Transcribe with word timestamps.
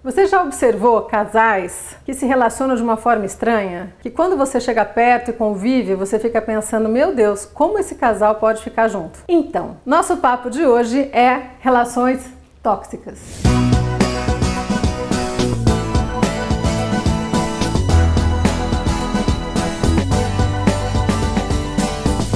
Você 0.00 0.26
já 0.26 0.44
observou 0.44 1.02
casais 1.02 1.96
que 2.06 2.14
se 2.14 2.24
relacionam 2.24 2.76
de 2.76 2.82
uma 2.82 2.96
forma 2.96 3.26
estranha? 3.26 3.92
Que 4.00 4.08
quando 4.08 4.36
você 4.36 4.60
chega 4.60 4.84
perto 4.84 5.30
e 5.30 5.34
convive, 5.34 5.96
você 5.96 6.20
fica 6.20 6.40
pensando: 6.40 6.88
meu 6.88 7.12
Deus, 7.12 7.44
como 7.44 7.80
esse 7.80 7.96
casal 7.96 8.36
pode 8.36 8.62
ficar 8.62 8.86
junto? 8.86 9.18
Então, 9.28 9.76
nosso 9.84 10.18
papo 10.18 10.50
de 10.50 10.64
hoje 10.64 11.10
é 11.12 11.50
relações 11.58 12.24
tóxicas. 12.62 13.18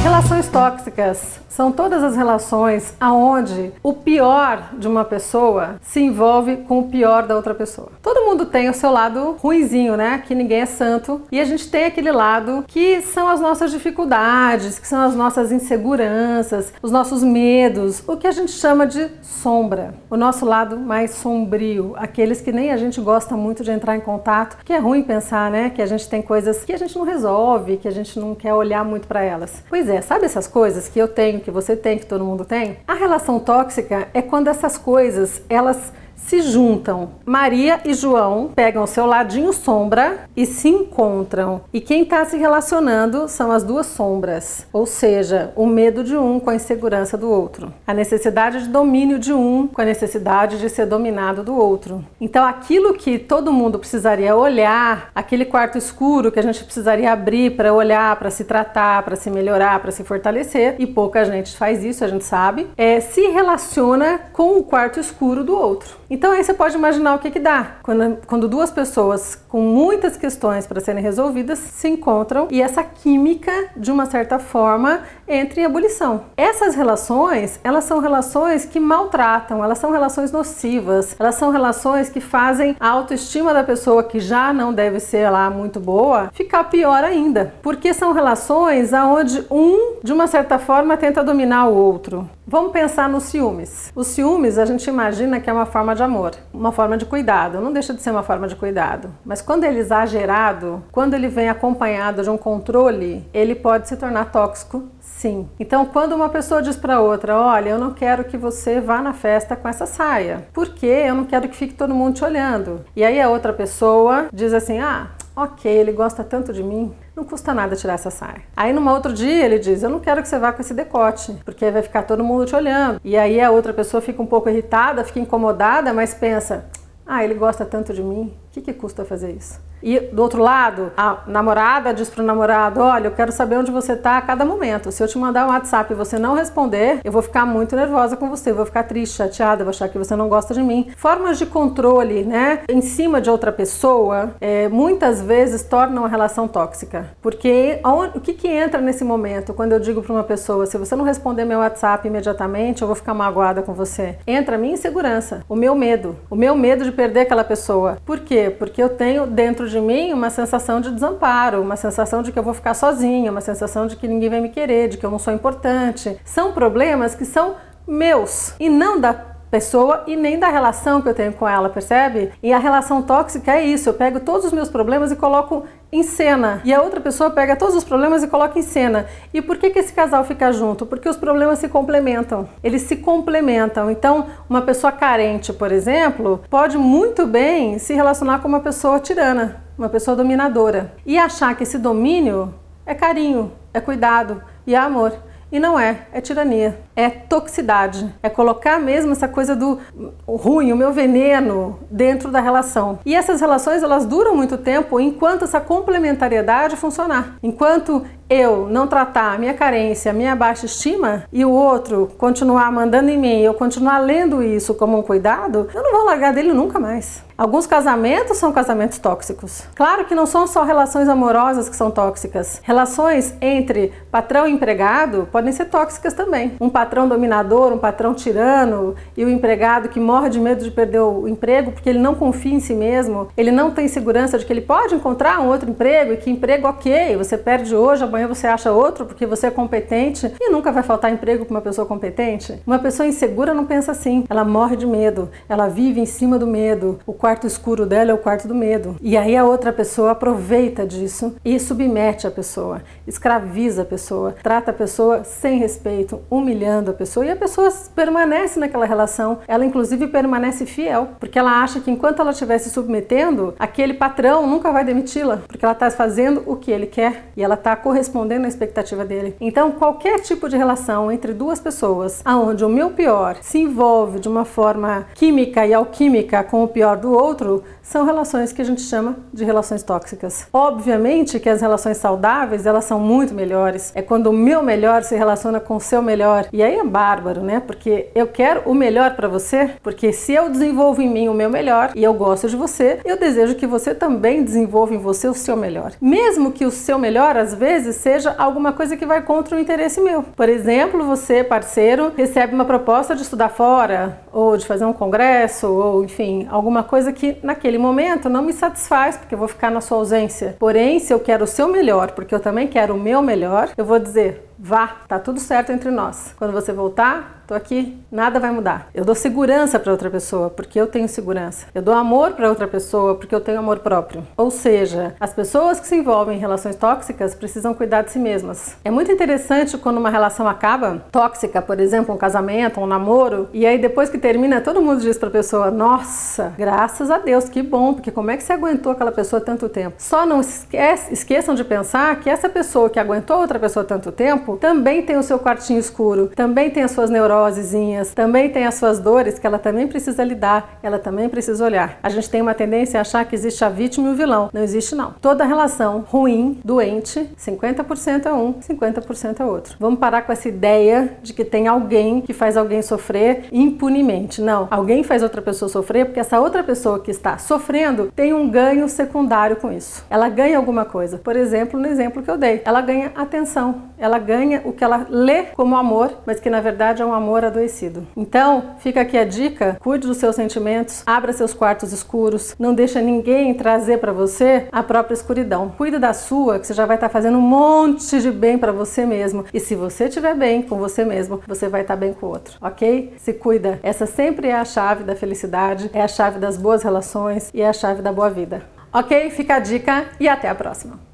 Relações 0.03 0.49
tóxicas 0.49 1.41
são 1.53 1.71
todas 1.71 2.03
as 2.03 2.16
relações 2.16 2.95
aonde 2.98 3.73
o 3.82 3.93
pior 3.93 4.71
de 4.79 4.89
uma 4.89 5.05
pessoa 5.05 5.77
se 5.82 6.01
envolve 6.01 6.57
com 6.69 6.79
o 6.79 6.89
pior 6.89 7.27
da 7.27 7.37
outra 7.37 7.55
pessoa. 7.55 7.93
Todo 8.02 8.25
mundo 8.25 8.46
tem 8.46 8.71
o 8.71 8.75
seu 8.75 8.91
lado 8.91 9.37
ruinzinho, 9.39 9.95
né? 9.95 10.23
Que 10.27 10.34
ninguém 10.34 10.62
é 10.62 10.66
santo. 10.66 11.20
E 11.30 11.38
a 11.38 11.45
gente 11.45 11.70
tem 11.70 11.84
aquele 11.84 12.11
lado 12.11 12.65
que 12.66 13.02
são 13.02 13.28
as 13.28 13.38
nossas 13.38 13.70
dificuldades, 13.70 14.78
que 14.78 14.88
são 14.88 15.02
as 15.02 15.15
nossas 15.15 15.52
inseguranças, 15.52 16.73
os 16.80 16.91
nossos 16.91 17.23
medos, 17.23 18.03
o 18.06 18.16
que 18.16 18.27
a 18.27 18.33
gente 18.33 18.53
chama 18.53 18.87
de 18.87 19.11
sombra. 19.20 19.95
O 20.09 20.16
nosso 20.16 20.47
lado 20.47 20.78
mais 20.78 21.11
sombrio, 21.11 21.92
aqueles 21.97 22.41
que 22.41 22.50
nem 22.50 22.73
a 22.73 22.78
gente 22.78 22.98
gosta 22.98 23.37
muito 23.37 23.62
de 23.62 23.70
entrar 23.70 23.95
em 23.95 24.00
contato, 24.00 24.56
que 24.64 24.73
é 24.73 24.78
ruim 24.78 25.03
pensar, 25.03 25.50
né? 25.50 25.69
Que 25.69 25.83
a 25.83 25.87
gente 25.87 26.09
tem 26.09 26.23
coisas 26.23 26.64
que 26.64 26.73
a 26.73 26.78
gente 26.78 26.97
não 26.97 27.05
resolve, 27.05 27.77
que 27.77 27.89
a 27.89 27.92
gente 27.92 28.19
não 28.19 28.34
quer 28.34 28.55
olhar 28.55 28.83
muito 28.87 29.06
para 29.06 29.23
elas. 29.23 29.62
Pois 29.69 29.87
é, 29.91 30.00
sabe 30.00 30.25
essas 30.25 30.47
coisas 30.47 30.89
que 30.89 30.98
eu 30.98 31.09
tenho 31.09 31.41
que 31.42 31.51
você 31.51 31.77
tem, 31.77 31.98
que 31.98 32.06
todo 32.06 32.24
mundo 32.24 32.45
tem. 32.45 32.78
A 32.87 32.95
relação 32.95 33.38
tóxica 33.38 34.09
é 34.14 34.23
quando 34.23 34.48
essas 34.48 34.78
coisas, 34.78 35.42
elas 35.48 35.92
se 36.27 36.43
juntam. 36.43 37.11
Maria 37.25 37.81
e 37.85 37.95
João 37.95 38.51
pegam 38.55 38.87
seu 38.87 39.07
ladinho 39.07 39.53
sombra 39.53 40.21
e 40.37 40.47
se 40.47 40.69
encontram. 40.69 41.62
E 41.73 41.81
quem 41.81 42.03
está 42.03 42.25
se 42.25 42.37
relacionando 42.37 43.29
são 43.29 43.51
as 43.51 43.62
duas 43.62 43.87
sombras, 43.87 44.67
ou 44.73 44.87
seja, 44.87 45.53
o 45.56 45.67
medo 45.67 46.03
de 46.03 46.17
um 46.17 46.41
com 46.41 46.51
a 46.51 46.55
insegurança 46.55 47.17
do 47.17 47.31
outro, 47.31 47.73
a 47.87 47.95
necessidade 47.95 48.62
de 48.62 48.69
domínio 48.69 49.19
de 49.19 49.33
um 49.33 49.67
com 49.67 49.81
a 49.81 49.84
necessidade 49.84 50.59
de 50.59 50.69
ser 50.69 50.87
dominado 50.87 51.42
do 51.42 51.55
outro. 51.55 52.05
Então, 52.20 52.45
aquilo 52.45 52.95
que 52.95 53.19
todo 53.19 53.53
mundo 53.53 53.79
precisaria 53.79 54.34
olhar, 54.34 55.11
aquele 55.14 55.45
quarto 55.45 55.77
escuro 55.79 56.33
que 56.33 56.39
a 56.39 56.42
gente 56.42 56.64
precisaria 56.64 57.12
abrir 57.12 57.57
para 57.57 57.73
olhar, 57.73 58.17
para 58.17 58.31
se 58.31 58.45
tratar, 58.45 59.03
para 59.03 59.17
se 59.17 59.31
melhorar, 59.31 59.81
para 59.81 59.91
se 59.91 60.05
fortalecer, 60.05 60.77
e 60.79 60.86
pouca 60.86 61.25
gente 61.25 61.57
faz 61.57 61.84
isso, 61.84 62.05
a 62.05 62.09
gente 62.09 62.25
sabe, 62.25 62.69
é 62.77 63.01
se 63.01 63.20
relaciona 63.29 64.20
com 64.33 64.59
o 64.59 64.62
quarto 64.62 65.01
escuro 65.01 65.45
do 65.45 65.57
outro. 65.57 66.03
Então 66.12 66.30
aí 66.30 66.44
você 66.44 66.52
pode 66.52 66.77
imaginar 66.77 67.14
o 67.14 67.18
que, 67.18 67.30
que 67.30 67.41
dá 67.41 67.77
quando, 67.82 68.18
quando 68.27 68.46
duas 68.46 68.70
pessoas 68.70 69.34
com 69.48 69.62
muitas 69.62 70.14
questões 70.14 70.66
para 70.66 70.78
serem 70.78 71.02
resolvidas 71.02 71.58
se 71.58 71.88
encontram 71.88 72.48
e 72.50 72.60
essa 72.60 72.84
química, 72.84 73.50
de 73.74 73.91
uma 73.91 74.05
certa 74.05 74.38
forma, 74.38 75.00
entra 75.27 75.60
em 75.60 75.64
ebulição. 75.64 76.24
Essas 76.36 76.74
relações, 76.74 77.58
elas 77.64 77.84
são 77.84 77.98
relações 77.98 78.66
que 78.66 78.78
maltratam, 78.78 79.64
elas 79.64 79.78
são 79.78 79.90
relações 79.90 80.30
nocivas, 80.30 81.16
elas 81.18 81.36
são 81.36 81.50
relações 81.50 82.10
que 82.10 82.20
fazem 82.20 82.77
a 82.78 82.90
autoestima 82.90 83.55
da 83.55 83.64
pessoa 83.64 84.05
que 84.05 84.20
já 84.20 84.52
não 84.52 84.74
deve 84.74 85.00
ser 85.00 85.30
lá 85.30 85.48
muito 85.48 85.80
boa 85.80 86.30
ficar 86.34 86.64
pior 86.64 87.02
ainda, 87.02 87.55
porque 87.62 87.94
são 87.94 88.12
relações 88.12 88.92
aonde 88.92 89.46
um, 89.50 89.94
de 90.05 90.12
uma 90.12 90.27
certa 90.27 90.58
forma, 90.58 90.94
tenta 90.94 91.24
dominar 91.24 91.68
o 91.68 91.74
outro. 91.74 92.28
Vamos 92.47 92.73
pensar 92.73 93.09
nos 93.09 93.25
ciúmes. 93.25 93.93
Os 93.95 94.09
ciúmes 94.09 94.59
a 94.59 94.65
gente 94.65 94.89
imagina 94.89 95.41
que 95.41 95.48
é 95.48 95.53
uma 95.53 95.67
forma 95.67 95.95
de 95.95 96.03
amor, 96.03 96.33
uma 96.53 96.73
forma 96.73 96.98
de 96.98 97.05
cuidado. 97.05 97.61
Não 97.61 97.73
deixa 97.73 97.95
de 97.95 98.03
ser 98.03 98.11
uma 98.11 98.23
forma 98.23 98.48
de 98.48 98.57
cuidado. 98.57 99.15
Mas 99.25 99.41
quando 99.41 99.65
ele 99.65 99.79
é 99.79 99.81
exagerado, 99.81 100.83
quando 100.91 101.15
ele 101.15 101.29
vem 101.29 101.48
acompanhado 101.48 102.23
de 102.23 102.31
um 102.31 102.37
controle, 102.37 103.25
ele 103.33 103.55
pode 103.55 103.89
se 103.89 103.97
tornar 103.97 104.33
tóxico 104.33 104.89
Sim. 105.23 105.48
Então, 105.61 105.86
quando 105.86 106.17
uma 106.17 106.29
pessoa 106.29 106.61
diz 106.61 106.77
para 106.77 107.01
outra, 107.01 107.36
olha, 107.36 107.70
eu 107.70 107.79
não 107.79 107.92
quero 107.92 108.25
que 108.25 108.36
você 108.36 108.81
vá 108.81 109.01
na 109.01 109.13
festa 109.13 109.55
com 109.55 109.69
essa 109.69 109.86
saia, 109.86 110.48
porque 110.52 110.85
eu 110.85 111.14
não 111.14 111.25
quero 111.25 111.48
que 111.48 111.55
fique 111.55 111.75
todo 111.75 111.95
mundo 111.95 112.17
te 112.17 112.25
olhando. 112.25 112.85
E 112.97 113.05
aí 113.05 113.20
a 113.20 113.29
outra 113.29 113.52
pessoa 113.52 114.27
diz 114.33 114.52
assim, 114.52 114.81
ah, 114.81 115.11
ok, 115.35 115.70
ele 115.70 115.93
gosta 115.93 116.23
tanto 116.23 116.53
de 116.53 116.63
mim, 116.63 116.95
não 117.17 117.25
custa 117.25 117.55
nada 117.55 117.77
tirar 117.77 117.95
essa 117.95 118.11
saia. 118.11 118.43
Aí 118.57 118.73
num 118.73 118.87
outro 118.89 119.13
dia 119.13 119.45
ele 119.45 119.59
diz, 119.59 119.83
eu 119.83 119.91
não 119.91 120.01
quero 120.01 120.23
que 120.23 120.29
você 120.29 120.39
vá 120.39 120.53
com 120.53 120.61
esse 120.61 120.75
decote, 120.75 121.33
porque 121.45 121.70
vai 121.70 121.83
ficar 121.83 122.03
todo 122.03 122.23
mundo 122.23 122.47
te 122.47 122.55
olhando. 122.55 123.01
E 123.05 123.17
aí 123.17 123.41
a 123.41 123.51
outra 123.51 123.73
pessoa 123.73 124.01
fica 124.01 124.23
um 124.23 124.27
pouco 124.27 124.48
irritada, 124.48 125.05
fica 125.05 125.20
incomodada, 125.20 125.93
mas 125.93 126.15
pensa, 126.15 126.67
ah, 127.07 127.25
ele 127.25 127.35
gosta 127.35 127.65
tanto 127.65 127.93
de 127.93 128.03
mim, 128.03 128.32
o 128.49 128.53
que, 128.53 128.61
que 128.61 128.73
custa 128.73 129.05
fazer 129.05 129.32
isso? 129.32 129.61
E 129.82 129.99
do 130.00 130.23
outro 130.23 130.43
lado, 130.43 130.93
a 130.97 131.19
namorada 131.26 131.93
diz 131.93 132.09
pro 132.09 132.23
namorado: 132.23 132.81
Olha, 132.81 133.06
eu 133.06 133.12
quero 133.12 133.32
saber 133.32 133.56
onde 133.56 133.70
você 133.70 133.97
tá 133.97 134.19
a 134.19 134.23
cada 134.23 134.44
momento. 134.44 134.93
Se 134.93 135.03
eu 135.03 135.09
te 135.09 135.19
mandar 135.19 135.47
um 135.47 135.50
WhatsApp 135.50 135.93
e 135.93 135.97
você 135.97 136.19
não 136.19 136.35
responder, 136.35 137.00
eu 137.05 137.11
vou 137.11 137.23
ficar 137.23 137.44
muito 137.44 137.75
nervosa 137.75 138.17
com 138.17 138.29
você, 138.29 138.53
vou 138.53 138.65
ficar 138.65 138.85
triste, 138.85 139.17
chateada, 139.17 139.65
vou 139.65 139.70
achar 139.70 139.88
que 139.88 139.99
você 139.99 140.15
não 140.15 140.29
gosta 140.29 140.55
de 140.55 140.62
mim. 140.62 140.91
Formas 140.97 141.38
de 141.38 141.47
controle, 141.47 142.25
né, 142.25 142.61
em 142.69 142.81
cima 142.81 143.20
de 143.20 143.31
outra 143.31 143.50
pessoa, 143.50 144.35
é, 144.41 144.69
muitas 144.69 145.20
vezes 145.20 145.62
tornam 145.62 146.05
a 146.05 146.09
relação 146.09 146.47
tóxica. 146.47 147.11
Porque 147.20 147.81
o 148.14 148.20
que, 148.20 148.35
que 148.35 148.49
entra 148.49 148.81
nesse 148.81 149.05
momento 149.05 149.55
quando 149.55 149.73
eu 149.73 149.81
digo 149.81 150.03
para 150.03 150.12
uma 150.12 150.25
pessoa: 150.25 150.67
Se 150.67 150.79
você 150.79 150.94
não 150.94 151.05
responder 151.05 151.44
meu 151.44 151.59
WhatsApp 151.59 152.06
imediatamente, 152.06 152.82
eu 152.82 152.87
vou 152.87 152.94
ficar 152.94 153.14
magoada 153.14 153.62
com 153.62 153.73
você? 153.73 154.17
Entra 154.26 154.56
a 154.56 154.59
minha 154.59 154.75
insegurança, 154.75 155.44
o 155.49 155.56
meu 155.56 155.75
medo, 155.75 156.17
o 156.31 156.37
meu 156.37 156.55
medo 156.55 156.85
de 156.85 156.93
perder 156.93 157.20
aquela 157.20 157.44
pessoa. 157.44 157.99
Por 158.05 158.20
quê? 158.20 158.55
Porque 158.56 158.82
eu 158.82 158.88
tenho 158.88 159.26
dentro 159.26 159.69
de 159.69 159.71
mim 159.81 160.12
uma 160.12 160.31
sensação 160.31 160.81
de 160.81 160.90
desamparo, 160.90 161.62
uma 161.62 161.76
sensação 161.76 162.22
de 162.22 162.32
que 162.32 162.38
eu 162.38 162.43
vou 162.43 162.55
ficar 162.55 162.75
sozinha, 162.75 163.31
uma 163.31 163.40
sensação 163.40 163.87
de 163.87 163.96
que 163.96 164.06
ninguém 164.08 164.31
vai 164.31 164.40
me 164.40 164.49
querer, 164.49 164.88
de 164.88 164.99
que 164.99 165.06
eu 165.06 165.10
não 165.10 165.19
sou 165.19 165.32
importante. 165.32 166.19
São 166.25 166.52
problemas 166.52 167.14
que 167.14 167.25
são 167.25 167.56
meus 167.87 168.55
e 168.60 168.69
não 168.69 169.00
da 169.00 169.31
pessoa 169.52 170.05
e 170.06 170.17
nem 170.17 170.38
da 170.38 170.49
relação 170.49 171.02
que 171.02 171.11
eu 171.11 171.14
tenho 171.14 171.35
com 171.35 171.46
ela, 171.46 171.69
percebe? 171.69 172.32
E 172.43 172.55
a 172.55 172.58
relação 172.58 173.02
tóxica 173.02 173.52
é 173.52 173.62
isso, 173.62 173.90
eu 173.90 173.93
pego 173.93 174.19
todos 174.19 174.46
os 174.46 174.52
meus 174.52 174.70
problemas 174.70 175.12
e 175.12 175.17
coloco 175.17 175.64
em 175.93 176.02
cena. 176.02 176.62
E 176.64 176.73
a 176.73 176.81
outra 176.81 177.02
pessoa 177.02 177.29
pega 177.29 177.55
todos 177.55 177.75
os 177.75 177.85
problemas 177.85 178.23
e 178.23 178.29
coloca 178.29 178.58
em 178.58 178.62
cena. 178.62 179.05
E 179.32 179.43
por 179.43 179.58
que, 179.58 179.69
que 179.69 179.79
esse 179.79 179.93
casal 179.93 180.25
fica 180.25 180.50
junto? 180.55 180.87
Porque 180.87 181.06
os 181.06 181.19
problemas 181.19 181.58
se 181.58 181.69
complementam. 181.69 182.49
Eles 182.64 182.81
se 182.81 182.96
complementam. 182.96 183.90
Então, 183.90 184.25
uma 184.49 184.62
pessoa 184.62 184.90
carente, 184.90 185.52
por 185.52 185.70
exemplo, 185.70 186.43
pode 186.49 186.79
muito 186.79 187.26
bem 187.26 187.79
se 187.79 187.93
relacionar 187.93 188.38
com 188.38 188.49
uma 188.49 188.61
pessoa 188.61 189.00
tirana, 189.00 189.62
uma 189.76 189.90
pessoa 189.90 190.17
dominadora. 190.17 190.94
E 191.05 191.19
achar 191.19 191.55
que 191.55 191.64
esse 191.64 191.76
domínio 191.76 192.55
é 192.87 192.94
carinho, 192.94 193.52
é 193.75 193.82
cuidado 193.82 194.43
e 194.67 194.75
é 194.75 194.79
amor. 194.79 195.12
E 195.52 195.61
não 195.61 195.79
é, 195.79 196.06
é 196.11 196.23
tirania, 196.23 196.81
é 196.94 197.08
toxicidade, 197.08 198.12
é 198.23 198.29
colocar 198.29 198.79
mesmo 198.79 199.12
essa 199.12 199.29
coisa 199.29 199.56
do 199.56 199.79
ruim, 200.26 200.73
o 200.73 200.76
meu 200.76 200.93
veneno 200.93 201.79
dentro 201.91 202.31
da 202.31 202.41
relação. 202.41 202.99
E 203.05 203.14
essas 203.14 203.41
relações 203.41 203.82
elas 203.82 204.05
duram 204.05 204.37
muito 204.37 204.58
tempo 204.58 205.00
enquanto 205.00 205.44
essa 205.44 205.61
complementariedade 205.61 206.76
funcionar. 206.76 207.37
Enquanto 207.43 208.05
eu 208.29 208.67
não 208.67 208.87
tratar 208.87 209.35
a 209.35 209.38
minha 209.38 209.52
carência, 209.52 210.11
a 210.11 210.14
minha 210.14 210.35
baixa 210.35 210.64
estima 210.64 211.25
e 211.31 211.44
o 211.44 211.50
outro 211.50 212.11
continuar 212.17 212.73
mandando 212.73 213.11
em 213.11 213.19
mim, 213.19 213.41
eu 213.41 213.52
continuar 213.52 213.99
lendo 213.99 214.43
isso 214.43 214.75
como 214.75 214.99
um 214.99 215.02
cuidado, 215.02 215.69
eu 215.75 215.82
não 215.82 215.93
vou 215.93 216.05
largar 216.05 216.32
dele 216.32 216.52
nunca 216.52 216.81
mais. 216.81 217.23
Alguns 217.37 217.67
casamentos 217.67 218.38
são 218.38 218.52
casamentos 218.52 218.99
tóxicos. 218.99 219.64
Claro 219.75 220.05
que 220.05 220.14
não 220.14 220.26
são 220.26 220.47
só 220.47 220.62
relações 220.62 221.08
amorosas 221.08 221.69
que 221.69 221.75
são 221.75 221.91
tóxicas. 221.91 222.61
Relações 222.62 223.35
entre 223.41 223.93
patrão 224.11 224.47
e 224.47 224.52
empregado 224.52 225.29
podem 225.32 225.52
ser 225.52 225.64
tóxicas 225.64 226.14
também. 226.14 226.56
Um 226.61 226.70
patrão 226.82 227.09
dominador, 227.09 227.73
um 227.73 227.79
patrão 227.79 228.12
tirano 228.12 228.97
e 229.17 229.25
o 229.25 229.31
empregado 229.31 229.88
que 229.88 230.00
morre 230.00 230.29
de 230.29 230.41
medo 230.41 230.65
de 230.65 230.70
perder 230.70 230.99
o 230.99 231.29
emprego 231.29 231.70
porque 231.70 231.88
ele 231.88 232.00
não 232.00 232.12
confia 232.12 232.53
em 232.53 232.59
si 232.59 232.75
mesmo, 232.75 233.29
ele 233.37 233.52
não 233.52 233.70
tem 233.70 233.87
segurança 233.87 234.37
de 234.37 234.44
que 234.44 234.52
ele 234.52 234.61
pode 234.61 234.94
encontrar 234.94 235.40
um 235.40 235.46
outro 235.46 235.70
emprego 235.70 236.12
e 236.12 236.17
que 236.17 236.29
emprego 236.29 236.67
ok, 236.67 237.17
você 237.17 237.38
perde 237.38 237.75
hoje, 237.75 238.02
amanhã 238.02 238.26
você 238.26 238.49
acha 238.49 238.73
outro 238.73 239.06
porque 239.06 239.25
você 239.25 239.46
é 239.46 239.50
competente 239.50 240.32
e 240.40 240.50
nunca 240.50 240.73
vai 240.73 240.82
faltar 240.82 241.12
emprego 241.12 241.44
para 241.44 241.55
uma 241.55 241.61
pessoa 241.61 241.87
competente. 241.87 242.61
Uma 242.67 242.81
pessoa 242.81 243.06
insegura 243.06 243.55
não 243.55 243.64
pensa 243.64 243.93
assim, 243.93 244.25
ela 244.28 244.44
morre 244.44 244.75
de 244.75 244.87
medo, 244.87 245.31
ela 245.49 245.69
vive 245.69 246.00
em 246.00 246.06
cima 246.06 246.37
do 246.37 246.49
medo. 246.49 246.99
O 247.06 247.12
quarto 247.12 247.46
escuro 247.46 247.87
dela 247.87 248.11
é 248.11 248.14
o 248.14 248.19
quarto 248.19 248.49
do 248.49 248.55
medo. 248.56 248.96
E 249.00 249.17
aí 249.17 249.37
a 249.37 249.44
outra 249.44 249.73
pessoa 249.73 250.11
aproveita 250.11 250.85
disso 250.85 251.37
e 251.44 251.61
submete 251.61 252.26
a 252.26 252.31
pessoa, 252.31 252.82
escraviza 253.06 253.82
a 253.82 253.85
pessoa, 253.85 254.35
trata 254.43 254.73
a 254.73 254.75
pessoa 254.75 255.23
sem 255.23 255.58
respeito, 255.58 256.20
humilhando 256.28 256.71
a 256.90 256.94
pessoa 256.94 257.26
e 257.26 257.30
a 257.30 257.36
pessoa 257.36 257.70
permanece 257.94 258.58
naquela 258.58 258.86
relação. 258.86 259.38
Ela 259.46 259.64
inclusive 259.64 260.06
permanece 260.06 260.66
fiel, 260.66 261.08
porque 261.19 261.38
ela 261.38 261.62
acha 261.62 261.80
que 261.80 261.90
enquanto 261.90 262.20
ela 262.20 262.30
estiver 262.30 262.58
se 262.58 262.70
submetendo, 262.70 263.54
aquele 263.58 263.94
patrão 263.94 264.46
nunca 264.46 264.72
vai 264.72 264.84
demiti-la, 264.84 265.38
porque 265.46 265.64
ela 265.64 265.72
está 265.72 265.90
fazendo 265.90 266.42
o 266.46 266.56
que 266.56 266.70
ele 266.70 266.86
quer 266.86 267.30
e 267.36 267.42
ela 267.42 267.54
está 267.54 267.74
correspondendo 267.76 268.22
correspondendo 268.22 268.46
à 268.46 268.48
expectativa 268.48 269.04
dele. 269.04 269.36
Então, 269.40 269.72
qualquer 269.72 270.20
tipo 270.20 270.48
de 270.48 270.56
relação 270.56 271.10
entre 271.10 271.32
duas 271.32 271.58
pessoas, 271.60 272.20
aonde 272.24 272.64
o 272.64 272.69
meu 272.69 272.90
pior 272.90 273.36
se 273.40 273.58
envolve 273.58 274.18
de 274.18 274.28
uma 274.28 274.44
forma 274.44 275.06
química 275.14 275.66
e 275.66 275.75
alquímica 275.75 276.42
com 276.44 276.62
o 276.62 276.68
pior 276.68 276.96
do 276.96 277.12
outro, 277.12 277.62
são 277.82 278.04
relações 278.04 278.52
que 278.52 278.62
a 278.62 278.64
gente 278.64 278.80
chama 278.80 279.16
de 279.32 279.44
relações 279.44 279.82
tóxicas. 279.82 280.46
Obviamente 280.52 281.40
que 281.40 281.48
as 281.48 281.60
relações 281.60 281.96
saudáveis, 281.96 282.64
elas 282.64 282.84
são 282.84 282.98
muito 282.98 283.34
melhores. 283.34 283.92
É 283.94 284.00
quando 284.00 284.28
o 284.28 284.32
meu 284.32 284.62
melhor 284.62 285.02
se 285.02 285.16
relaciona 285.16 285.58
com 285.60 285.76
o 285.76 285.80
seu 285.80 286.00
melhor. 286.00 286.46
E 286.52 286.62
aí 286.62 286.79
é 286.79 286.85
bárbaro, 286.85 287.41
né? 287.41 287.61
Porque 287.61 288.09
eu 288.14 288.26
quero 288.26 288.62
o 288.67 288.75
melhor 288.75 289.14
para 289.14 289.29
você, 289.29 289.70
porque 289.82 290.12
se 290.12 290.32
eu 290.32 290.49
desenvolvo 290.49 291.00
em 291.00 291.09
mim 291.09 291.29
o 291.29 291.35
meu 291.35 291.50
melhor 291.50 291.93
e 291.94 292.03
eu 292.03 292.14
gosto 292.14 292.49
de 292.49 292.56
você, 292.56 293.00
eu 293.05 293.19
desejo 293.19 293.55
que 293.55 293.67
você 293.67 293.94
também 293.94 294.43
desenvolva 294.43 294.94
em 294.94 294.99
você 294.99 295.29
o 295.29 295.35
seu 295.35 295.56
melhor. 295.56 295.93
Mesmo 296.00 296.53
que 296.53 296.64
o 296.64 296.70
seu 296.70 296.99
melhor 296.99 297.37
às 297.37 297.55
vezes 297.55 297.97
seja 297.97 298.35
alguma 298.38 298.73
coisa 298.73 298.97
que 298.97 299.06
vai 299.06 299.23
contra 299.23 299.56
o 299.56 299.61
interesse 299.61 300.00
meu. 300.00 300.23
Por 300.23 300.49
exemplo, 300.49 301.05
você, 301.05 301.44
parceiro, 301.44 302.12
recebe 302.17 302.55
uma 302.55 302.64
proposta 302.64 303.14
de 303.14 303.23
estudar 303.23 303.49
fora, 303.49 304.20
ou 304.32 304.56
de 304.56 304.67
fazer 304.67 304.85
um 304.85 304.93
congresso, 304.93 305.69
ou 305.69 306.05
enfim, 306.05 306.47
alguma 306.50 306.82
coisa 306.82 307.12
que 307.12 307.37
naquele 307.43 307.79
momento 307.79 308.29
não 308.29 308.43
me 308.43 308.53
satisfaz, 308.53 309.17
porque 309.17 309.35
eu 309.35 309.38
vou 309.38 309.49
ficar 309.49 309.70
na 309.70 309.81
sua 309.81 309.99
ausência. 309.99 310.56
Porém, 310.59 310.99
se 310.99 311.12
eu 311.12 311.20
quero 311.20 311.44
o 311.44 311.47
seu 311.47 311.69
melhor, 311.69 312.12
porque 312.12 312.35
eu 312.35 312.41
também 312.41 312.67
quero 312.67 312.94
o 312.94 312.99
meu 313.00 313.23
melhor, 313.23 313.70
eu 313.76 313.85
vou 313.85 313.99
dizer: 313.99 314.51
vá, 314.62 314.87
tá 315.09 315.19
tudo 315.19 315.41
certo 315.41 315.73
entre 315.73 315.91
nós. 315.91 316.32
Quando 316.37 316.53
você 316.53 316.73
voltar, 316.73 317.41
tô 317.46 317.54
aqui, 317.54 317.98
nada 318.10 318.38
vai 318.38 318.50
mudar. 318.50 318.88
Eu 318.94 319.04
dou 319.04 319.14
segurança 319.14 319.78
para 319.78 319.92
outra 319.92 320.10
pessoa, 320.10 320.50
porque 320.50 320.80
eu 320.80 320.86
tenho 320.86 321.08
segurança. 321.08 321.66
Eu 321.74 321.82
dou 321.82 321.94
amor 321.94 322.32
para 322.32 322.48
outra 322.48 322.66
pessoa, 322.66 323.14
porque 323.14 323.34
eu 323.34 323.40
tenho 323.40 323.58
amor 323.58 323.80
próprio. 323.80 324.26
Ou 324.36 324.50
seja, 324.50 325.14
as 325.20 325.32
pessoas 325.32 325.80
que 325.80 325.86
se 325.86 325.96
envolvem 325.96 326.36
em 326.36 326.40
relações 326.40 326.76
tóxicas 326.76 327.34
precisam 327.34 327.74
cuidar 327.74 328.02
de 328.02 328.12
si 328.12 328.18
mesmas. 328.18 328.76
É 328.84 328.90
muito 328.90 329.10
interessante 329.10 329.76
quando 329.78 329.98
uma 329.98 330.10
relação 330.10 330.46
acaba, 330.46 331.04
tóxica, 331.10 331.60
por 331.60 331.80
exemplo, 331.80 332.14
um 332.14 332.18
casamento, 332.18 332.80
um 332.80 332.86
namoro, 332.86 333.48
e 333.52 333.66
aí 333.66 333.78
depois 333.78 334.08
que 334.08 334.18
termina, 334.18 334.60
todo 334.60 334.82
mundo 334.82 335.00
diz 335.00 335.18
para 335.18 335.28
a 335.28 335.32
pessoa: 335.32 335.70
"Nossa, 335.70 336.52
graças 336.56 337.10
a 337.10 337.18
Deus, 337.18 337.48
que 337.48 337.62
bom, 337.62 337.94
porque 337.94 338.10
como 338.10 338.30
é 338.30 338.36
que 338.36 338.42
você 338.42 338.52
aguentou 338.52 338.92
aquela 338.92 339.12
pessoa 339.12 339.40
tanto 339.40 339.68
tempo?". 339.68 339.96
Só 339.98 340.24
não 340.26 340.40
esquece, 340.40 341.12
esqueçam 341.12 341.54
de 341.54 341.64
pensar 341.64 342.16
que 342.20 342.30
essa 342.30 342.48
pessoa 342.48 342.90
que 342.90 342.98
aguentou 342.98 343.38
outra 343.38 343.58
pessoa 343.58 343.84
tanto 343.84 344.12
tempo 344.12 344.56
também 344.56 345.02
tem 345.02 345.16
o 345.16 345.22
seu 345.22 345.38
quartinho 345.38 345.78
escuro, 345.78 346.30
também 346.34 346.70
tem 346.70 346.82
as 346.82 346.90
suas 346.90 347.10
neurosezinhas, 347.32 348.14
também 348.14 348.50
tem 348.50 348.67
as 348.67 348.75
suas 348.75 348.99
dores 348.99 349.38
que 349.38 349.46
ela 349.46 349.58
também 349.58 349.87
precisa 349.87 350.23
lidar, 350.23 350.79
ela 350.82 350.99
também 350.99 351.29
precisa 351.29 351.64
olhar. 351.64 351.99
A 352.02 352.08
gente 352.08 352.29
tem 352.29 352.43
uma 352.43 352.55
tendência 352.55 352.99
a 352.99 353.02
achar 353.02 353.25
que 353.25 353.34
existe 353.34 353.64
a 353.64 353.69
vítima 353.69 354.08
e 354.08 354.12
o 354.12 354.14
vilão. 354.14 354.50
Não 354.52 354.62
existe 354.62 354.94
não. 354.94 355.14
Toda 355.20 355.44
relação 355.44 356.05
ruim, 356.06 356.61
doente, 356.64 357.31
50% 357.38 358.26
é 358.26 358.32
um, 358.32 358.55
50% 358.55 359.40
é 359.40 359.44
outro. 359.44 359.76
Vamos 359.81 359.99
parar 359.99 360.23
com 360.23 360.32
essa 360.32 360.49
ideia 360.49 361.17
de 361.23 361.32
que 361.32 361.44
tem 361.44 361.67
alguém 361.67 362.20
que 362.20 362.32
faz 362.32 362.56
alguém 362.56 362.82
sofrer 362.82 363.44
impunemente. 363.50 364.40
Não, 364.40 364.69
alguém 364.70 365.02
faz 365.02 365.23
outra 365.23 365.40
pessoa 365.40 365.69
sofrer 365.69 366.06
porque 366.06 366.20
essa 366.20 366.40
outra 366.40 366.62
pessoa 366.62 367.00
que 367.00 367.11
está 367.11 367.38
sofrendo 367.38 368.12
tem 368.14 368.32
um 368.32 368.49
ganho 368.49 368.88
secundário 368.88 369.56
com 369.56 369.73
isso. 369.73 370.05
Ela 370.11 370.28
ganha 370.28 370.56
alguma 370.56 370.85
coisa. 370.85 371.19
Por 371.19 371.37
exemplo, 371.37 371.81
no 371.81 371.87
exemplo 371.87 372.23
que 372.23 372.31
eu 372.31 372.37
dei, 372.37 372.62
ela 372.64 372.81
ganha 372.81 373.12
atenção, 373.14 373.82
ela 373.99 374.19
ganha 374.19 374.62
o 374.64 374.73
que 374.73 374.85
ela 374.85 375.06
lê 375.08 375.44
como 375.55 375.76
amor, 375.76 376.12
mas 376.26 376.40
que 376.40 376.50
na 376.50 376.61
verdade 376.61 377.02
é 377.02 377.05
um 377.05 377.14
amor 377.22 377.44
adoecido. 377.44 378.06
Então, 378.16 378.74
fica 378.78 379.00
aqui 379.00 379.16
a 379.16 379.24
dica: 379.24 379.76
cuide 379.80 380.06
dos 380.06 380.16
seus 380.16 380.36
sentimentos, 380.36 381.02
abra 381.06 381.32
seus 381.32 381.54
quartos 381.54 381.92
escuros, 381.92 382.54
não 382.58 382.74
deixa 382.74 383.00
ninguém 383.00 383.54
trazer 383.54 383.98
para 383.98 384.12
você 384.12 384.66
a 384.72 384.82
própria 384.82 385.14
escuridão. 385.14 385.72
Cuide 385.78 385.98
da 385.98 386.12
sua, 386.12 386.58
que 386.58 386.66
você 386.66 386.74
já 386.74 386.84
vai 386.84 386.96
estar 386.96 387.08
tá 387.08 387.12
fazendo 387.12 387.38
um 387.38 387.42
monte 387.42 388.20
de 388.20 388.30
bem 388.30 388.58
para 388.58 388.72
você 388.72 389.06
mesmo. 389.06 389.44
E 389.54 389.60
se 389.60 389.74
você 389.74 390.04
estiver 390.04 390.34
bem 390.34 390.62
com 390.62 390.76
você 390.76 391.04
mesmo, 391.04 391.40
você 391.46 391.69
vai 391.69 391.82
estar 391.82 391.94
tá 391.94 392.00
bem 392.00 392.12
com 392.12 392.26
o 392.26 392.30
outro, 392.30 392.58
ok? 392.60 393.14
Se 393.19 393.32
cuida. 393.32 393.78
Essa 393.82 394.06
sempre 394.06 394.48
é 394.48 394.54
a 394.54 394.64
chave 394.64 395.04
da 395.04 395.14
felicidade, 395.14 395.90
é 395.92 396.02
a 396.02 396.08
chave 396.08 396.38
das 396.38 396.56
boas 396.56 396.82
relações 396.82 397.50
e 397.54 397.62
é 397.62 397.68
a 397.68 397.72
chave 397.72 398.02
da 398.02 398.12
boa 398.12 398.28
vida. 398.28 398.62
Ok? 398.92 399.30
Fica 399.30 399.54
a 399.54 399.58
dica 399.58 400.06
e 400.20 400.28
até 400.28 400.48
a 400.48 400.54
próxima. 400.54 401.12